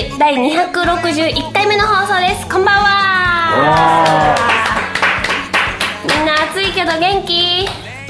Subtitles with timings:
[0.00, 2.48] 日第261回目の放送です。
[2.48, 4.34] こんばんは。
[6.08, 7.66] みんな暑いけど元気？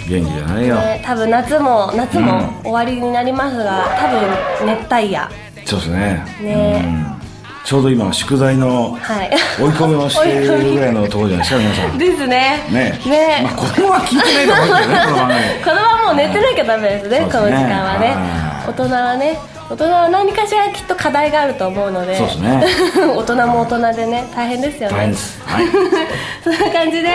[0.08, 5.28] 元気じゃないよ、ね、多分夏も夏も終わりになりますが、多分熱帯夜。
[5.64, 6.24] そうですね。
[6.40, 6.82] ね。
[6.84, 7.20] うん。
[7.64, 9.30] ちょうど今宿題のはい。
[9.60, 11.98] 追い込みをしているぐらいのところじゃないですか皆さん。
[11.98, 13.00] ね ですね。
[13.06, 15.40] えまあ、これは聞いてないと思うんですよねこの番組。
[15.64, 17.26] 子供はもう寝てなきゃダメですねね。
[17.26, 18.14] この時間はね。
[18.14, 19.38] はい大人はね
[19.70, 22.64] 大人は何かしらきっと課題があると思うのでそうですね。
[23.16, 24.96] 大人も大人でね大変ですよね。
[24.96, 25.40] 大変です。
[25.46, 25.66] はい。
[26.42, 27.08] そんな感じで、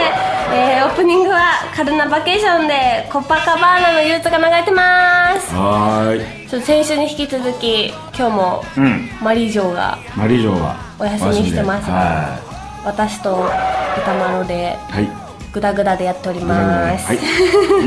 [0.54, 1.40] えーオープニングは
[1.76, 5.54] カルナバケーションでコパカバーナの憂鬱が流れてます。
[5.54, 6.49] はーい。
[6.49, 9.10] ちょっと先週に引き続き今日もうん。
[9.21, 12.37] マリージョーがマリージョーはお休みしてますがは
[12.85, 13.49] 私と
[13.98, 15.24] 歌丸でいはい
[15.56, 17.18] グダグダでやっております、はい。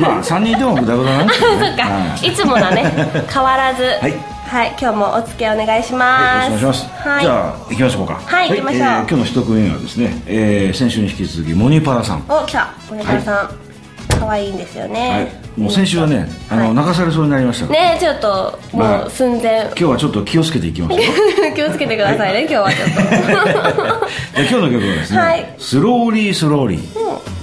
[0.00, 1.66] まあ3人でもグダグダなんですけどね。
[1.68, 2.26] そっか、はい。
[2.26, 2.82] いつもだね
[3.30, 3.82] 変わらず。
[4.00, 4.14] はい。
[4.48, 6.50] はい、今日もお付き合いお願いしはます。
[6.50, 7.20] い、よろしくお願いします、はい。
[7.20, 8.20] じゃあ行きましょうか。
[8.24, 8.80] はい行きましょう。
[8.80, 12.24] えー今日の一組目はですね、えー先週に引き続きモニパラさん。
[12.26, 12.68] お来た。
[12.90, 13.50] お姉さん、
[14.18, 15.60] 可愛いんですよね、はい。
[15.60, 16.74] もう先週はねあの、はい。
[16.74, 21.02] 泣かされそうになりましたねちょっともはいう寸前、今日はちょっと気をつけていきますよ
[21.54, 24.40] 気をつけてくださいね、今日はちょっと。
[24.40, 25.54] で今日の曲はですね、はい。
[25.58, 26.80] スローリースローリー。
[26.80, 27.37] 霧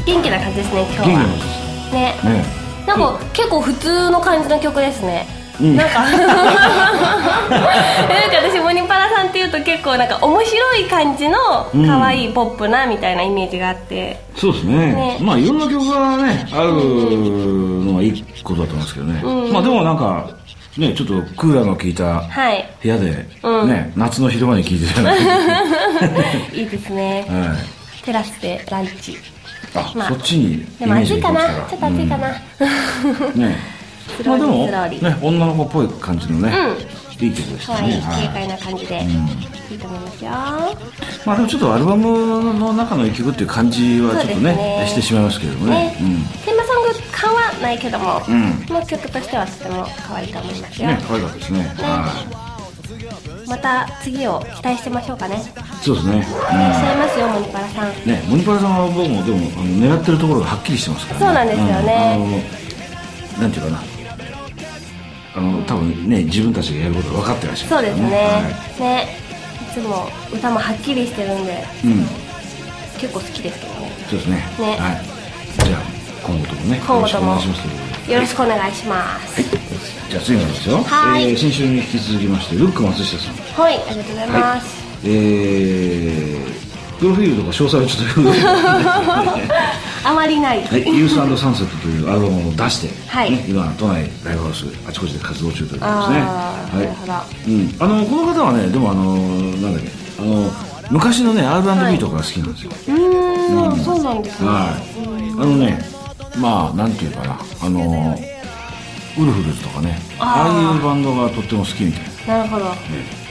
[0.05, 1.05] 元気な感じですね今日は。
[1.05, 1.45] 元気なんです
[1.93, 2.01] ね。
[2.23, 2.45] ね。
[2.87, 5.27] なんか結構普通の感じの曲ですね、
[5.61, 5.75] うん。
[5.75, 6.01] なんか。
[8.41, 11.37] 私モニパラさんっていうと結構なんか面白い感じの
[11.71, 14.93] 可愛いポップなみたいなイメージがあって、そうですね。
[14.93, 15.17] ね。
[15.21, 19.21] まあいろんな曲がねあるのはいいことだと思いますけどね、
[19.51, 20.29] まあでもなんか
[20.77, 22.69] ねちょっとクーラーの効いたはい。
[22.81, 23.69] 部屋で、うん。
[23.69, 25.15] ね夏の昼間に聴いてるような
[26.47, 27.25] 曲いいですね。
[27.29, 28.03] はい。
[28.03, 29.17] テラスでランチ。
[29.75, 31.47] あ、まあそっちにイでもメージ暑いかな。
[31.47, 32.31] ちょっと暑いかな、
[33.33, 33.39] うん。
[33.39, 33.55] ね。
[34.25, 36.53] まあでもね女の子っぽい感じのね、
[37.19, 38.01] いい曲でしたね。
[38.01, 39.01] はい軽快な感じで、
[39.71, 40.31] いいと思いますよ。
[41.25, 44.85] まあでもちょっとアルバムの中の一曲っていう感じはちょっとねね。
[44.87, 45.75] してしまいますけれどもね。
[45.75, 46.50] ね、テーマソング
[47.21, 48.65] 感はないけども、ん。
[48.69, 51.59] もう曲としてはとても可愛いと思いますよ、うんね可愛かったですね。
[51.77, 52.51] は
[53.47, 55.39] また次を期待してましょうかね、い
[55.83, 57.89] そうですね、いらっしゃいますよモニパラさん。
[57.89, 61.25] うん、ねモニパラさんは僕もでもあの狙ってるところがはっきりしてますからね。
[61.25, 62.15] そうなんですよね。
[62.17, 62.23] うん。
[62.23, 63.83] あのなんていうかな。
[65.33, 68.81] あの多分ね自分たちがやることが分かってらっしゃるそうですね、はい。
[68.81, 69.07] ね。
[69.61, 72.05] いつも歌もはっきりしてるんでうん。
[72.99, 73.91] 結構好きですけどね。
[74.09, 74.35] そうですね。
[74.59, 74.77] ね。
[74.77, 75.65] はい。
[75.65, 77.61] じゃあ今後ともねもよろしくお願いします
[78.07, 79.41] といしくお願いします。
[80.09, 81.29] じゃあ次のですよ、はい。
[81.29, 83.35] えー先週に引き続きましてルック松下さん。
[83.61, 86.61] はい、ありがとうございます、えー
[87.01, 88.39] プロフィールとか詳細はちょっと読んで
[90.05, 93.31] あまりない、はい、ユースサンセットというアルバムを出して、はい。
[93.31, 96.19] ね、今都内ライブハウスあちこちで活動中ということですね。
[96.19, 96.77] はい。
[96.77, 97.13] なるほど。
[97.47, 99.89] うん、あのこの方はねでもあのなんだっけ
[100.19, 100.51] あの
[100.91, 106.00] 昔のね R&B とかが好きなんですよ、うーん、そうなんですね、はい、あのね
[106.37, 107.39] まあなんていうかな。
[107.61, 108.17] あの
[109.17, 109.99] ウルフルズとかね。
[110.19, 112.37] ああいうバンドがとっても好きみたいな。
[112.37, 112.71] なるほど、ね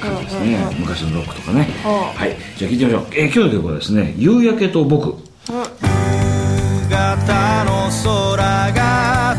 [0.01, 0.55] 感じですね、うん。
[0.55, 1.69] うんうん昔のロックとかね。
[1.83, 2.37] はい。
[2.57, 5.09] じゃあ聞いてみましょう、えー今日の曲はですね「夕焼けと僕」
[5.49, 5.55] 夕
[6.91, 9.30] 方の空が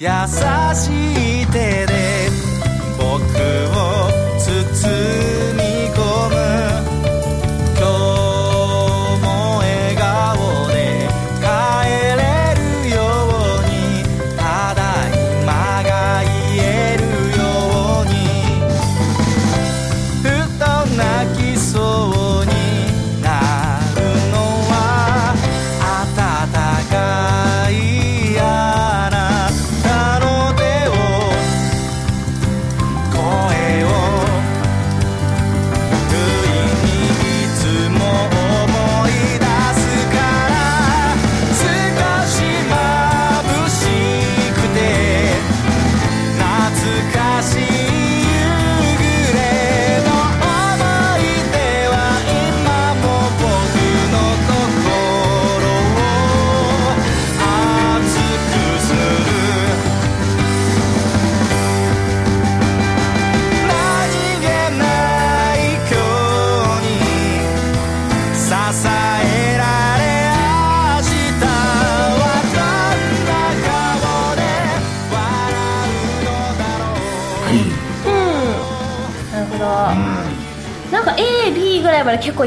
[0.00, 0.06] 優
[0.76, 1.87] しい手で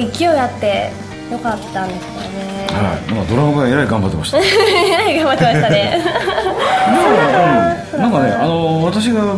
[0.09, 0.91] 勢いあって
[1.31, 2.67] よかったんですけどね。
[2.71, 4.37] はい、なんかドラマがえらい頑張ってました。
[4.41, 6.01] 頑張ってましたね。
[7.95, 9.35] うんなんかね、あの私が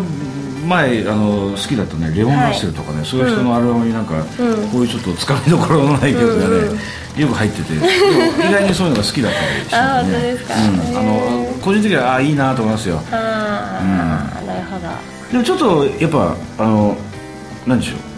[0.67, 4.23] 前あの好きだったねレオン・ラッセルとかね、そういう人のアルバムになんか、
[4.71, 10.53] こういうちょっとつかみどころのない曲がね、よく入ってて意外にそういうのが好きだったりして、ね、あ本当ですか。
[10.55, 13.01] うん、あの個人的にはあいいなと思いますよ。
[13.11, 14.87] ああ、なるほど。
[15.31, 16.95] でもちょっとやっぱあの
[17.67, 18.12] 何でしょう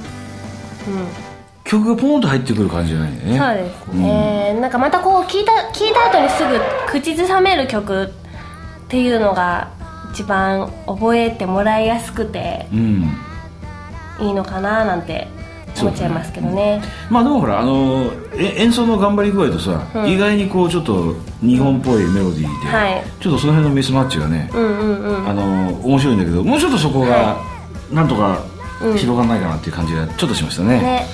[1.65, 3.19] 曲がポンと入ってくる感じじゃないね。
[3.37, 8.09] そうですね、なんかまたこう聞いた聞いた後にすぐ口ずさめる曲っ
[8.87, 9.71] ていうのが
[10.13, 13.11] 一番覚えてもらいやすくてうん。
[14.21, 15.27] いいのかななんて
[15.81, 16.81] 思っちゃいますけどね。
[17.09, 23.03] まあでもほらあのえ演奏の頑張り具合とさ、意外にこうちょっと日本っぽいメロディーで、はい。
[23.19, 25.27] ちょっとその辺のミスマッチがね、うんうんうん。
[25.27, 27.37] あの面白いんだけどもうちょっとそこが
[27.91, 28.41] なんとか
[28.79, 30.81] 広がらないかなっていう感じがちょっとしましたね。
[30.81, 31.05] ね。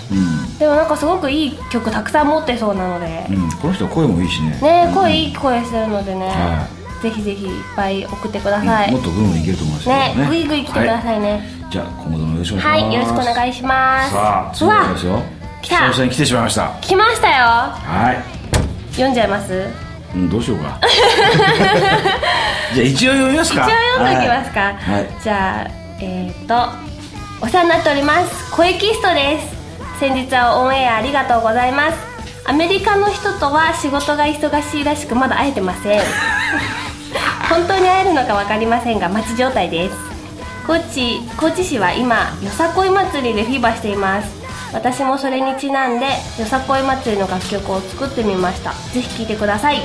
[0.60, 3.26] でもなんかすごくいい曲たくさん持ってそうなので。
[3.30, 4.60] うん、うん、この人は声もいいしね。
[4.62, 6.68] ね声いい声してるのでね、は
[7.02, 10.28] ぜひぜひいっぱい送ってください、もっとぐんぐんいけると思いますけどね。
[10.30, 11.32] ぐいぐい来てくださいね。
[11.32, 11.42] はい。
[11.72, 12.68] じゃあ今後ともよろしくお願いします。
[12.68, 14.12] はい、よろしくお願いします。
[14.12, 15.24] さあ次ですよ。
[15.62, 15.76] 来た。
[15.76, 16.78] 久々に来てしまいました。
[16.82, 17.36] 来ましたよ。
[17.46, 18.94] はい。
[18.94, 19.92] 読んじゃいます？
[20.14, 20.80] うん、どうしようか。
[22.74, 25.10] じゃあ一応読みます一応か読んでおきますか、はい、はい。
[25.22, 26.56] じゃあえっ、と
[27.44, 28.52] お世話になっております。
[28.56, 30.00] 声キストです。
[30.00, 31.98] 先日はオンエアありがとうございます。
[32.46, 36.02] アメリカの人とは仕事が忙しいらしくまだ会えてません。
[37.50, 39.96] 本当に会えるのか分かりませんが待ち状態です。
[40.68, 44.30] 高知高知市は今よさこい祭りでフィーバーしています。
[44.72, 46.06] 私もそれにちなんで
[46.38, 48.74] よさこい祭りの楽曲を作ってみました。
[48.94, 49.82] ぜひ聴いてください。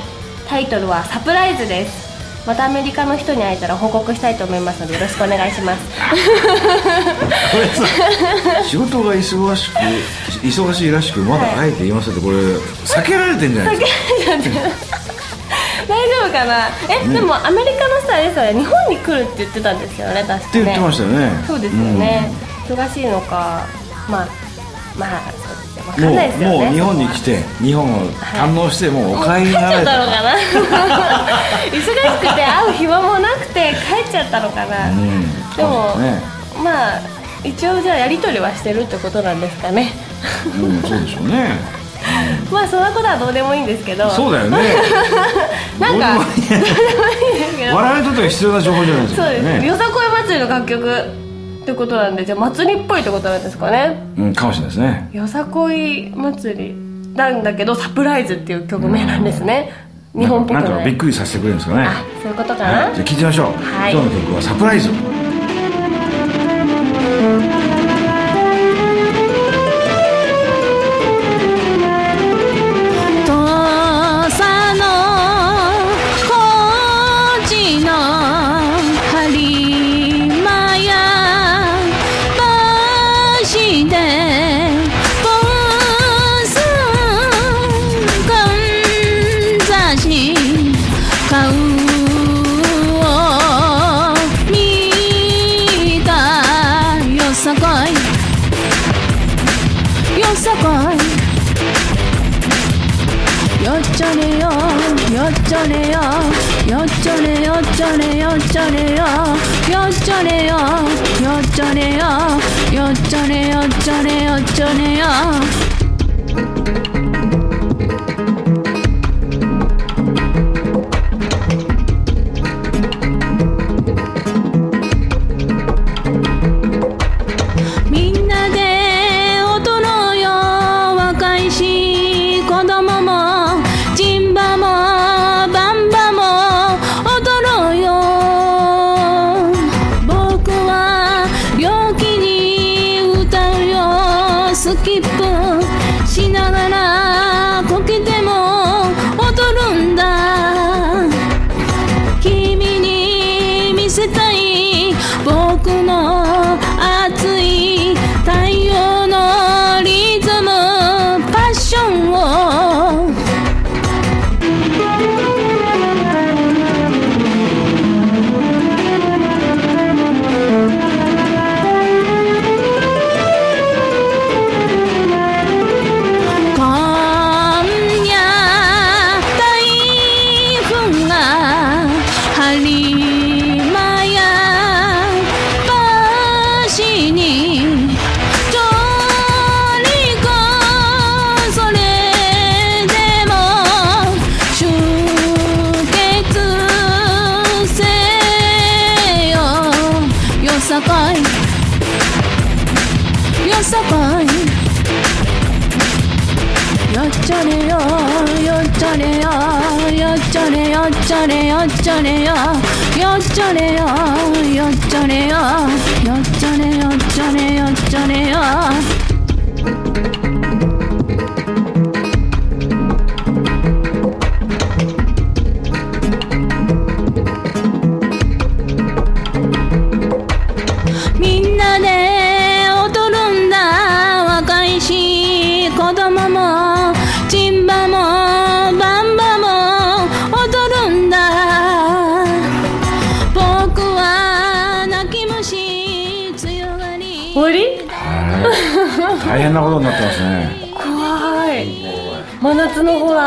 [0.47, 2.06] タイトルはサプライズです。
[2.47, 5.81] またアメリカの人に会えたら報告したいと思いますのでよろしくお願いします。
[8.69, 9.75] 仕事が忙しく
[10.43, 14.69] 忙しいらしくまだあえて言いますってこれ避けられてんじゃないですか？
[15.87, 16.69] 大丈夫かな？
[16.89, 18.53] え、でもアメリカの人はあれですよね。
[18.59, 20.43] 日本に来るって言ってたんですよね確かね。
[20.47, 21.29] って言ってましたよね。
[21.45, 22.31] そうですよね、
[22.69, 23.61] 忙しいのか
[24.07, 24.27] まあ
[24.97, 29.85] まあそうですもうもう日本に来て日本を堪能してもうお帰りになられた。
[29.85, 30.35] 帰っちゃったのかな
[31.71, 31.87] 忙し
[32.19, 35.21] くて会う暇もなくて帰っちゃったのかな、うん。
[35.55, 36.21] でもね。
[36.63, 37.01] まあ
[37.43, 39.91] 一応じゃあやり取りはしてるってことなんですかね。
[40.61, 41.77] うんそうでしょうね。
[42.51, 44.09] まあそんなことはどうでもいいんですけど。
[44.09, 44.57] そうだよね。
[45.79, 51.26] なんかどうでもいにとっては必要な情報じゃないですかそうです、ねよさこい祭りの楽曲
[51.67, 54.01] ってことなんでじゃあ祭りっぽいってことなんですかね。
[54.17, 55.09] うんかもしれないですね。
[55.11, 56.73] よさこい祭り
[57.13, 59.73] なんだけどサプライズっていう曲名なんですね、
[60.15, 61.83] 日本っぽくないなんかびっくりさせてくれるんですかね。
[61.85, 63.91] あそういうことかな、はい、じゃあ聞いてみましょう、はい。
[63.91, 64.89] 今日の曲はサプライズ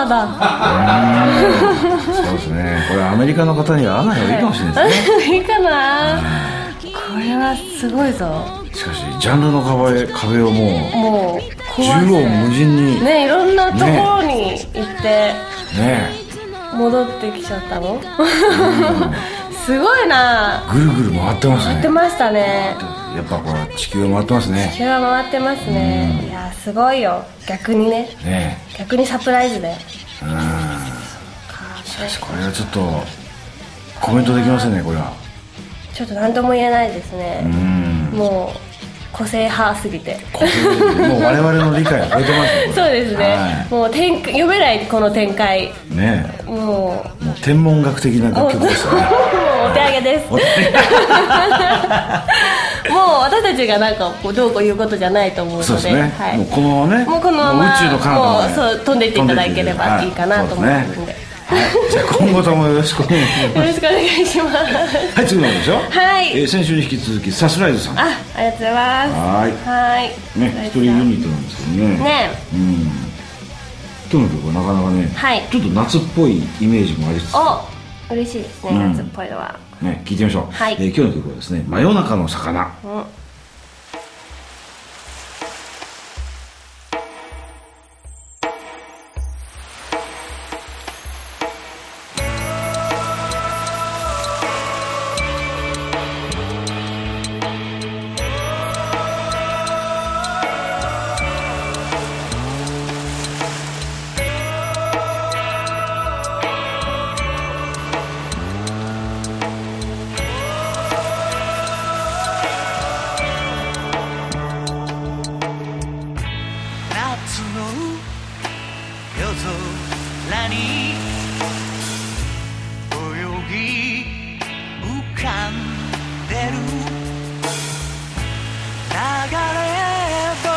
[0.05, 0.29] ーだ
[2.25, 2.83] そうですね。
[2.91, 5.37] これアメリカの方には合わない方がいいかもしれないですね。
[5.39, 6.21] いいかな
[6.83, 8.13] これはすごい。
[8.13, 14.63] ぞしかしジャンルの壁壁をもうもう縦怖横無尽にねねいろんなところに行っ
[15.03, 15.35] て
[15.79, 16.11] ね。
[16.73, 18.01] 戻ってきちゃったの？
[19.67, 20.63] すごいな。
[20.73, 21.75] ぐるぐる回ってますね。
[21.75, 22.77] やってましたね
[23.17, 24.75] やっぱこれ地球は回ってますね。
[24.77, 26.27] 毛は回ってますね。
[26.29, 27.25] いやすごいよ。
[27.47, 28.09] 逆にね。
[28.25, 29.69] ね逆にサプライズで
[30.23, 30.39] うん。
[31.85, 32.81] しかしこれはちょっと
[34.01, 35.13] コメントできませんねこれは。
[35.93, 37.43] ちょっと何とも言えないですね。
[37.45, 38.19] うん。
[38.19, 38.71] もう
[39.13, 40.17] 個性派すぎて。
[40.33, 42.73] もう我々の理解を超えてますよこれ。
[42.75, 45.67] そうですね、はもう展開読めないこの展開。
[45.67, 47.25] いねもう。
[47.25, 49.09] もう天文学的な楽曲ですよね
[49.87, 50.31] 手上げです
[52.91, 55.67] もう私たちがなんかこうどうこう言うことじゃないと思うので。
[55.67, 57.05] そうですね、はい、もうこのままね。
[57.05, 60.09] もうこのまま宇宙の彼方まそう飛んでいっていただければい。
[60.09, 61.13] いかなと思ってるんで、
[61.47, 61.61] はい。
[61.91, 63.59] じゃあ今後ともよろしくお願いします。
[63.59, 64.57] よろしくお願いします。
[65.17, 65.75] はい次の方でしょ？
[65.91, 66.31] はい。
[66.33, 67.99] えー先週に引き続きサスライズさん。
[67.99, 68.03] あ
[68.37, 69.13] ありがとうございます。
[69.13, 69.53] はい。
[69.67, 70.41] はい。
[70.41, 71.97] ね一人ユニットなんですけどね。
[71.97, 72.31] ね。
[72.55, 72.61] うん。
[74.13, 75.43] 今日の曲はなかなかね、はい。
[75.53, 77.35] ちょっと夏っぽいイメージもありつつ。
[77.37, 77.61] お
[78.11, 78.79] 嬉しいですね、うん。
[78.93, 79.59] 夏っぽいのは。
[79.83, 80.75] ね聞いてみましょう、はい。
[80.75, 83.05] えー今日の曲はですね「真夜中の魚」うん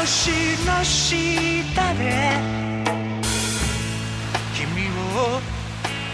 [0.06, 0.32] 星
[0.66, 2.32] の下で
[4.54, 5.40] 君を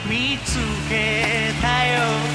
[0.08, 2.29] 見つけたよ。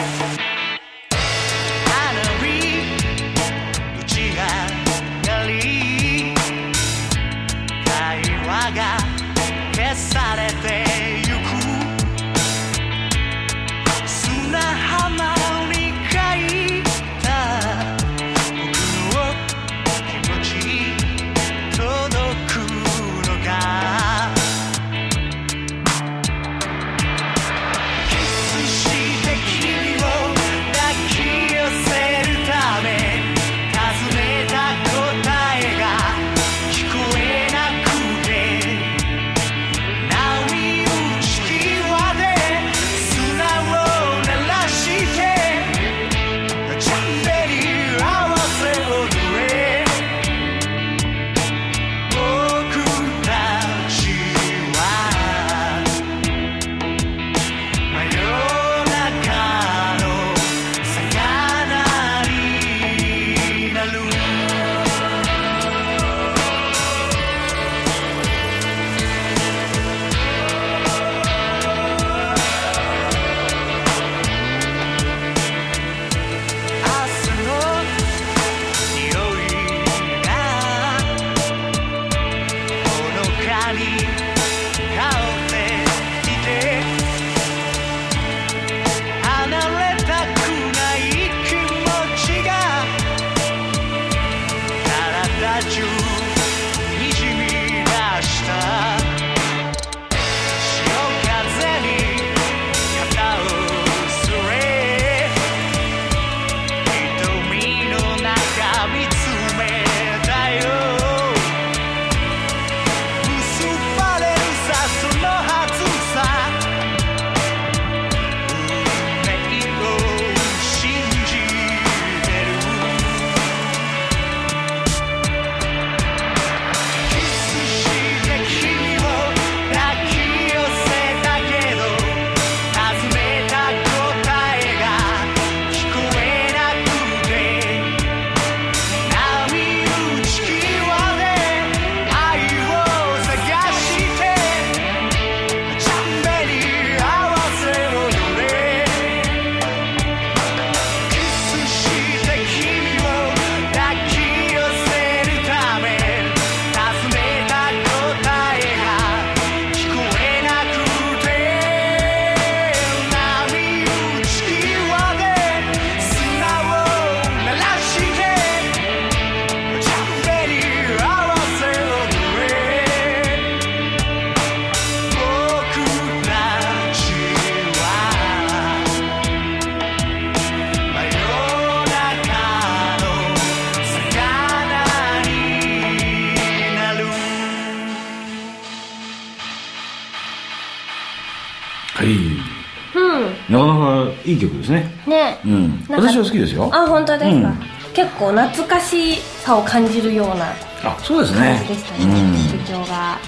[196.15, 196.71] 私は好きですよ。
[196.73, 197.59] あ本当ですか、うん。
[197.93, 200.53] 結構懐かしさを感じるような
[200.85, 201.57] あそうですね。
[201.57, 202.07] 感じでしたね。
[202.53, 203.19] 曲調が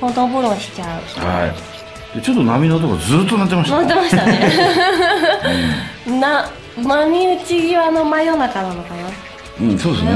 [0.00, 1.00] ほどぼろしちゃう。
[1.00, 2.16] うんはい。
[2.16, 3.80] でちょっと波のとこずっと鳴ってました。
[3.80, 4.50] 乗ってましたね。
[6.20, 9.08] な波打ち際の真夜中なのかな？
[9.60, 10.12] うんそうですね。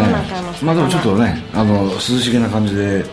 [0.62, 3.04] まあでもちょっとねあの涼しげな感じで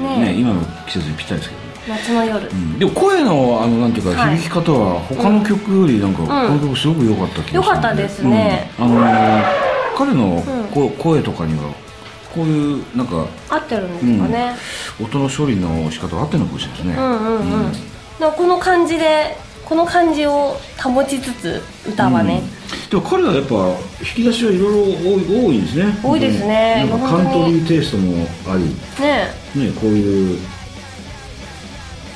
[0.00, 2.48] ねね今の季節にぴったりですけどね夏の夜、
[2.78, 4.36] でも声のあのなんていうかはい。
[4.36, 8.70] 響き方は他の曲よりなんかこの曲すごく良かった気がするん良かったですね。
[8.78, 8.84] うん。
[8.84, 10.42] あのー彼のん。
[10.72, 11.72] こ声とかには
[12.32, 14.54] こういうなんか合ってるんですかね、
[15.02, 16.94] 音の処理の仕方が合ってるのかもしれないですね。
[16.94, 17.72] うん、うんうん。
[17.72, 22.42] でもこの感じでこの感じを保ちつつ歌はね、
[22.90, 23.54] でも彼はやっぱ
[24.00, 25.98] 引き出しはいろいろ多い多いんですね。
[26.02, 26.86] 多いですね。
[26.88, 28.64] なんかカントリーテイストもあり。
[28.64, 29.66] ね。
[29.66, 30.38] ねこういう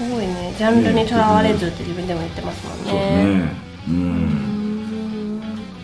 [0.05, 0.55] すごいね。
[0.57, 3.25] ジャンルにとらわれずって自分でも言ってますもんそうですね。
[3.39, 3.53] ね
[3.89, 3.95] うん。
[3.95, 4.43] うん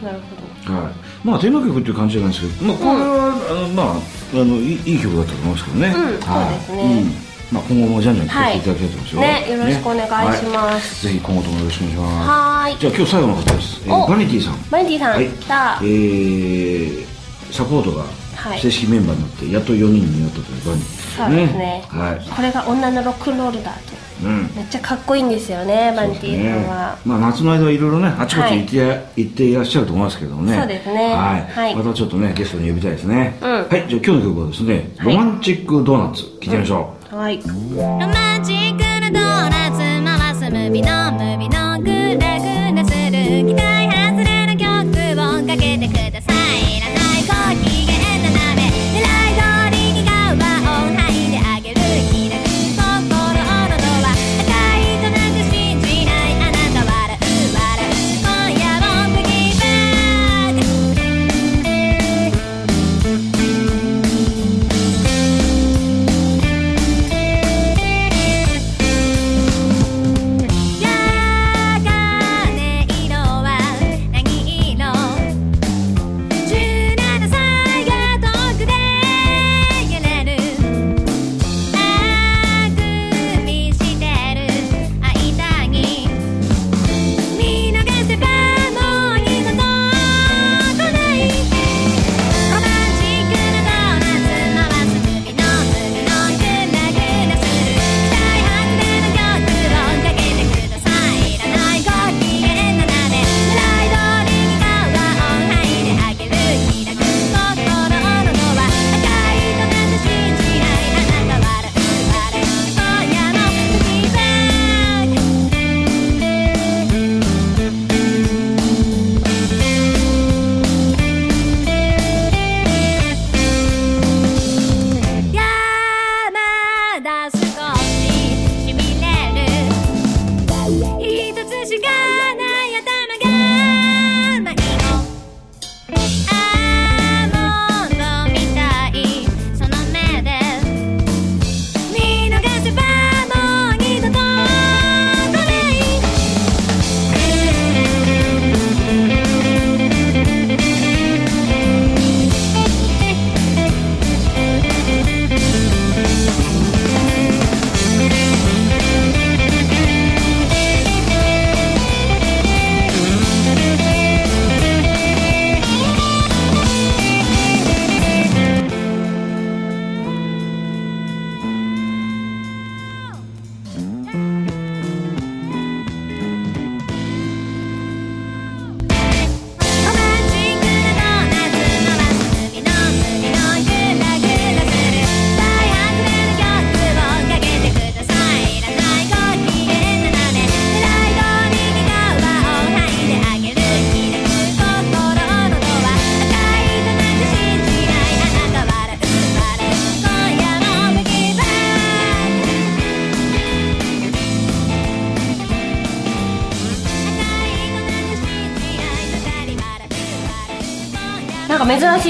[0.02, 0.74] なるほど。
[0.74, 6.12] はい、まあテーマ曲っていう感じじゃないですけど、まあ、これは、あのまああのいいいい曲だったと思いますけどね、うんはい。
[6.12, 6.82] そうですね。
[6.82, 7.28] うん。
[7.50, 9.42] まあ、今後もじゃんじゃん聴いていただきたいと思いますよ、はい。
[9.42, 11.06] ねよろしくお願いします。
[11.06, 11.14] はい。
[11.14, 12.28] ぜひ今後ともよろしくお願いします。
[12.28, 12.78] はーい。
[12.78, 14.08] じゃあ今日最後の方です、えーお。
[14.08, 14.70] バニティさん。
[14.70, 15.28] バニティさん、はい。
[15.28, 17.06] 来たえー、
[17.50, 18.04] サポートが
[18.38, 18.60] はい。
[18.60, 21.84] 正式メンバーになってやっと4人になったというバニティそうですね。
[21.88, 22.30] はい。
[22.30, 24.50] これが女のロックンロールだとうん。
[24.54, 30.56] めっちゃかっこいいんですよねバニティさんは、まあ、夏の間はいろいろねあちこち行って,、行っていらっしゃると思いますけどもね。
[30.56, 31.14] そうですね。
[31.14, 31.74] はい、はい。
[31.74, 33.50] またちょっとねゲストに呼びたいですね、うん。
[33.50, 33.66] はい。
[33.68, 35.14] じゃあ今日の曲はですね「はい。
[35.14, 37.42] ロマンチックドーナツ」聴いてみましょう、はい。
[37.44, 43.77] ロマンチックなドーナツ回すムービーのムービーのグラグラする期待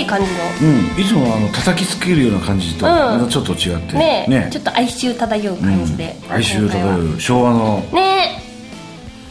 [0.08, 0.26] 感じ
[0.64, 2.92] うん、いつもあの叩きつけるような感じとうん。
[2.92, 3.92] またちょっと違って。
[3.92, 8.42] のねねちょっと哀愁漂う感じで、哀愁今回は漂う昭和のね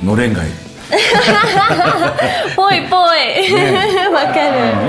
[0.03, 0.47] のれん街
[2.55, 3.53] ぽいぽい。
[4.13, 4.35] わ、か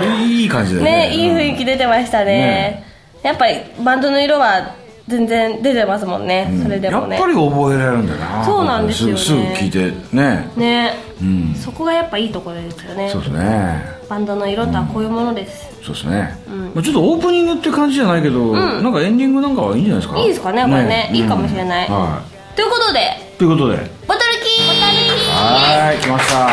[0.01, 0.25] る。
[0.25, 1.09] いい感じだよね。
[1.09, 2.25] ねいい雰囲気出てましたね。
[2.27, 2.85] ね
[3.23, 4.75] やっぱりバンドの色は
[5.09, 6.63] 全然出てますもんね、うん。
[6.63, 7.17] それでもね。
[7.17, 8.45] やっぱり覚えられるんだよな。
[8.45, 9.17] そうなんですよね。
[9.17, 10.51] すぐすぐ聞いてね。
[10.57, 11.55] ね、うん。
[11.55, 13.09] そこがやっぱいいところですよね。
[13.11, 13.99] そうですね。
[14.09, 16.35] バンドの色とはこういうものです、そうですね、
[16.75, 20.19] まあ、ちょっとオープニングって感じじゃないけど、なんかエンディングなんかはいいんじゃないですか？
[20.19, 21.11] いいですかねこれね。
[21.13, 21.89] いいかもしれない。
[21.89, 21.95] うん。
[21.95, 22.23] は
[22.57, 23.01] ということで。
[23.01, 23.77] いということで。
[24.07, 26.49] ボトルキーはーい来ました。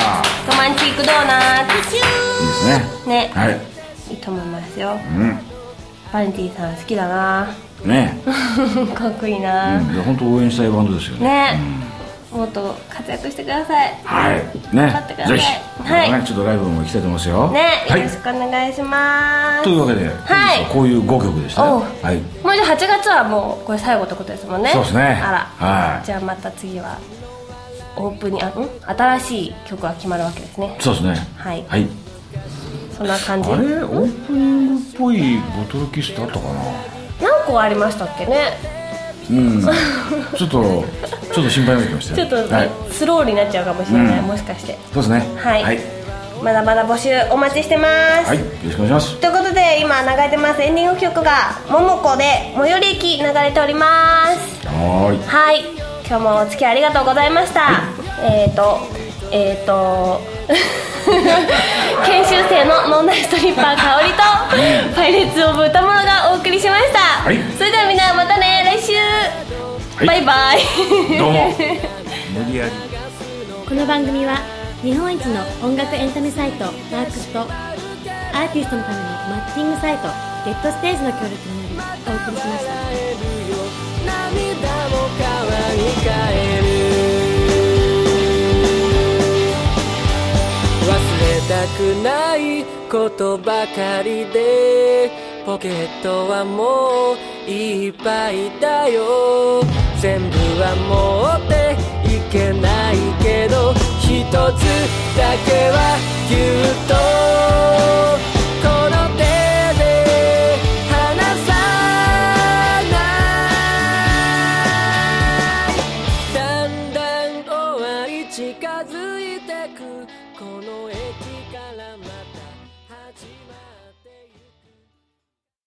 [0.51, 1.91] ロマンチックドーナツ。
[1.91, 2.83] チュいいですね。
[3.05, 3.31] ーね。
[3.33, 3.61] はい。
[4.11, 4.99] いいと思いますよ。
[5.17, 5.39] うん。
[6.11, 7.47] バレンティンさん好きだな
[7.85, 8.19] ね。
[8.93, 11.27] かっこいいな、うんいや本当応援したいバンドですよね。
[11.27, 11.59] ね、
[12.31, 13.93] もっと活躍してください。
[14.03, 14.41] はい。
[14.73, 15.37] 頑張ってください。
[15.37, 15.43] ねぜ
[15.85, 16.11] ひ、はい。
[16.11, 17.47] ね、ちょっとライブも行きたいと思いますよ。
[17.51, 17.99] ね、はい。
[17.99, 19.63] よろしくお願いします。
[19.63, 21.63] というわけで、本日はこういう5曲でした。
[21.65, 21.69] ね
[22.01, 22.15] はい。
[22.43, 24.71] もうじゃあ8月はもうこれ最後ってことですもんね。
[24.73, 25.21] そうですね。
[25.23, 26.05] あら、はい。
[26.05, 26.97] じゃあまた次は
[27.97, 28.97] オープニングあん？
[28.97, 30.75] 新しい曲が決まるわけですね。
[30.79, 31.27] そうですね。
[31.37, 31.63] はい。
[31.67, 31.87] はい。
[32.97, 33.49] そんな感じ。
[33.51, 33.61] あれ？
[33.83, 36.94] オープニングっぽいボトルキスってあったかな？
[37.21, 38.57] 何個ありましたっけね？
[39.29, 39.61] うん。
[39.61, 40.85] ちょっと
[41.33, 42.69] ちょっと心配になってきましたちょっと、はい。
[42.91, 44.25] スローになっちゃうかもしれない、うん。
[44.25, 44.77] もしかして。
[44.93, 45.19] そうですね。
[45.37, 45.63] はい。
[45.63, 45.79] はい、
[46.43, 47.87] まだまだ募集お待ちしてま
[48.23, 48.39] す、はい。
[48.39, 49.19] よろしくお願いします。
[49.19, 54.67] ということで今流れてますエンディング曲が「ももこ」で最寄り駅流れております。
[54.67, 55.27] はーい。
[55.27, 55.65] はい。
[56.07, 57.81] 今日もお付き合いありがとうございました、
[58.21, 58.77] えっ、ー、と
[59.31, 60.21] えっ、ー、と
[62.05, 64.17] 研修生のノンナイストリッパー香りと
[64.95, 67.37] パイレーツ・オブ歌物がお送りしました、はい。
[67.57, 68.93] それではみんなまたね来週、
[69.97, 70.07] はい。
[70.07, 71.17] バイバイ。
[71.17, 71.53] どうも。
[72.33, 72.71] 無理やり。
[73.67, 74.39] この番組は
[74.81, 80.07] 日本一の音楽エンタメサイトマークスとアーティストのためのマッチングサイト
[80.45, 82.73] ゲットステージの協力によりお送りしました。
[84.05, 85.33] 涙も川
[85.73, 86.13] に変
[86.57, 86.64] える
[91.47, 95.11] たくないことばかりで
[95.45, 97.13] ポケットはも
[97.47, 99.61] ういっぱいだよ。
[100.01, 101.77] 全部は持って
[102.09, 104.33] いけないけど一つ
[105.15, 106.87] だけはぎゅっ
[108.29, 108.34] と。